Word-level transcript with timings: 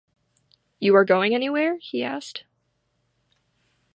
“You 0.79 0.95
are 0.95 1.05
going 1.05 1.35
anywhere?” 1.35 1.77
he 1.79 2.03
asked. 2.03 2.45